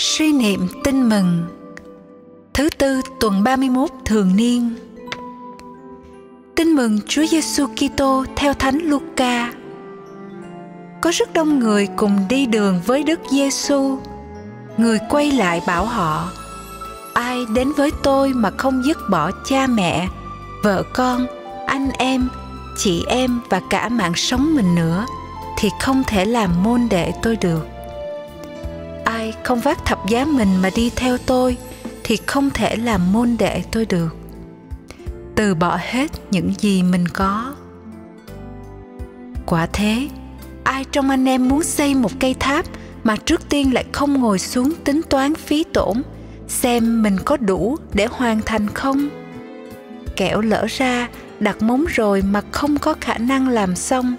[0.00, 1.46] Suy niệm tin mừng
[2.54, 4.74] Thứ tư tuần 31 thường niên
[6.56, 9.52] Tin mừng Chúa Giêsu Kitô theo Thánh Luca.
[11.00, 13.98] Có rất đông người cùng đi đường với Đức Giêsu.
[14.76, 16.28] Người quay lại bảo họ:
[17.14, 20.08] Ai đến với tôi mà không dứt bỏ cha mẹ,
[20.62, 21.26] vợ con,
[21.66, 22.28] anh em,
[22.76, 25.06] chị em và cả mạng sống mình nữa
[25.58, 27.77] thì không thể làm môn đệ tôi được
[29.48, 31.56] không vác thập giá mình mà đi theo tôi,
[32.04, 34.16] thì không thể làm môn đệ tôi được.
[35.34, 37.54] Từ bỏ hết những gì mình có.
[39.46, 40.08] Quả thế,
[40.64, 42.66] ai trong anh em muốn xây một cây tháp
[43.04, 46.02] mà trước tiên lại không ngồi xuống tính toán phí tổn,
[46.48, 49.08] xem mình có đủ để hoàn thành không?
[50.16, 51.08] Kẻo lỡ ra,
[51.40, 54.16] đặt móng rồi mà không có khả năng làm xong,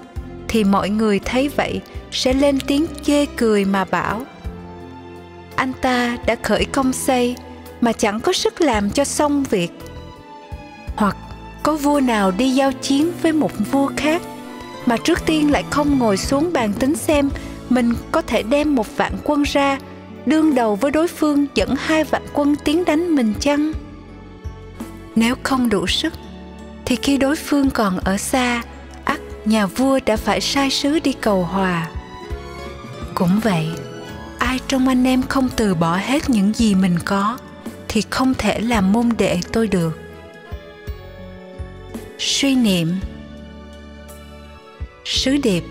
[0.47, 4.25] thì mọi người thấy vậy sẽ lên tiếng chê cười mà bảo
[5.59, 7.35] anh ta đã khởi công xây
[7.81, 9.71] mà chẳng có sức làm cho xong việc.
[10.95, 11.17] Hoặc
[11.63, 14.21] có vua nào đi giao chiến với một vua khác
[14.85, 17.29] mà trước tiên lại không ngồi xuống bàn tính xem
[17.69, 19.77] mình có thể đem một vạn quân ra,
[20.25, 23.71] đương đầu với đối phương dẫn hai vạn quân tiến đánh mình chăng?
[25.15, 26.13] Nếu không đủ sức,
[26.85, 28.61] thì khi đối phương còn ở xa,
[29.03, 31.87] ắt nhà vua đã phải sai sứ đi cầu hòa.
[33.15, 33.67] Cũng vậy
[34.39, 37.37] ai trong anh em không từ bỏ hết những gì mình có,
[37.87, 39.99] thì không thể làm môn đệ tôi được.
[42.17, 42.99] Suy niệm.
[45.05, 45.63] Sứ điệp.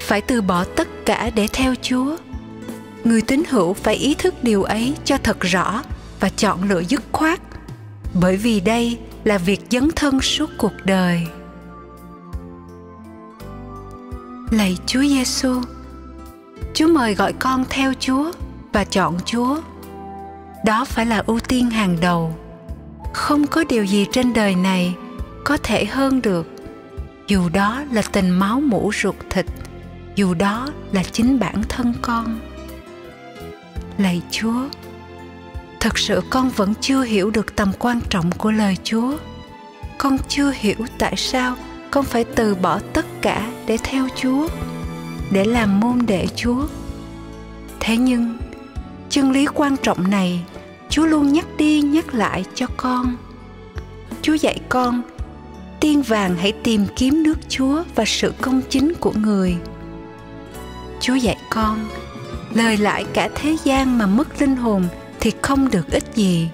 [0.00, 2.16] Phải từ bỏ tất cả để theo chúa.
[3.04, 5.82] Người tín hữu phải ý thức điều ấy cho thật rõ
[6.20, 7.40] và chọn lựa dứt khoát,
[8.14, 11.26] bởi vì đây là việc dấn thân suốt cuộc đời.
[14.50, 15.60] Lạy chúa giêsu
[16.76, 18.32] Chúa mời gọi con theo Chúa
[18.72, 19.60] và chọn Chúa.
[20.64, 22.34] Đó phải là ưu tiên hàng đầu.
[23.14, 24.94] Không có điều gì trên đời này
[25.44, 26.46] có thể hơn được.
[27.28, 29.46] Dù đó là tình máu mũ ruột thịt,
[30.14, 32.40] dù đó là chính bản thân con.
[33.98, 34.68] Lạy Chúa,
[35.80, 39.16] thật sự con vẫn chưa hiểu được tầm quan trọng của lời Chúa.
[39.98, 41.56] Con chưa hiểu tại sao
[41.90, 44.48] con phải từ bỏ tất cả để theo Chúa
[45.30, 46.66] để làm môn đệ Chúa.
[47.80, 48.36] Thế nhưng,
[49.10, 50.40] chân lý quan trọng này
[50.88, 53.16] Chúa luôn nhắc đi nhắc lại cho con.
[54.22, 55.02] Chúa dạy con
[55.80, 59.56] tiên vàng hãy tìm kiếm nước Chúa và sự công chính của người.
[61.00, 61.88] Chúa dạy con
[62.54, 64.84] lời lại cả thế gian mà mất linh hồn
[65.20, 66.48] thì không được ích gì.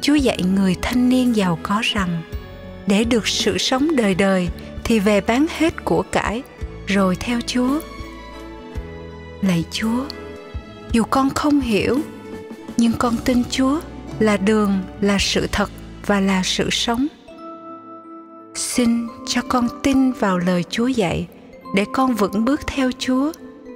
[0.00, 2.22] Chúa dạy người thanh niên giàu có rằng
[2.86, 4.48] để được sự sống đời đời
[4.84, 6.42] thì về bán hết của cải
[6.90, 7.80] rồi theo Chúa.
[9.42, 10.04] Lạy Chúa,
[10.92, 11.98] dù con không hiểu,
[12.76, 13.80] nhưng con tin Chúa
[14.18, 15.70] là đường, là sự thật
[16.06, 17.06] và là sự sống.
[18.54, 21.28] Xin cho con tin vào lời Chúa dạy
[21.74, 23.32] để con vững bước theo Chúa,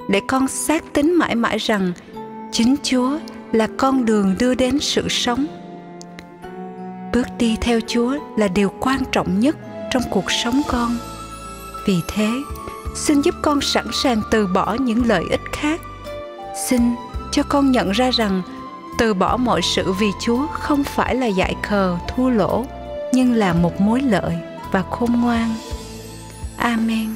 [0.09, 1.93] để con xác tín mãi mãi rằng
[2.53, 3.19] chính Chúa
[3.53, 5.47] là con đường đưa đến sự sống.
[7.13, 9.57] Bước đi theo Chúa là điều quan trọng nhất
[9.91, 10.97] trong cuộc sống con.
[11.87, 12.31] Vì thế,
[12.95, 15.81] xin giúp con sẵn sàng từ bỏ những lợi ích khác.
[16.69, 16.95] Xin
[17.33, 18.43] cho con nhận ra rằng
[18.99, 22.67] từ bỏ mọi sự vì chúa không phải là dại khờ, thua lỗ,
[23.13, 24.39] nhưng là một mối lợi
[24.73, 25.55] và khôn ngoan.
[26.57, 27.15] Amen.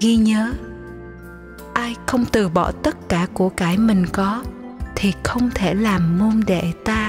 [0.00, 0.52] Ghi nhớ,
[1.74, 4.42] ai không từ bỏ tất cả của cải mình có
[4.94, 7.05] thì không thể làm môn đệ ta.